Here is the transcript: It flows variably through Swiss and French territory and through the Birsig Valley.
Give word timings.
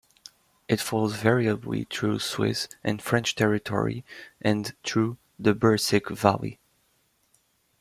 It 0.67 0.79
flows 0.79 1.13
variably 1.13 1.83
through 1.83 2.17
Swiss 2.17 2.67
and 2.83 2.99
French 2.99 3.35
territory 3.35 4.03
and 4.41 4.75
through 4.83 5.17
the 5.37 5.53
Birsig 5.53 6.09
Valley. 6.17 6.57